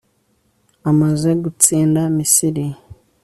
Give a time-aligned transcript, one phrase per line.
[0.89, 2.65] amaze gutsinda misiri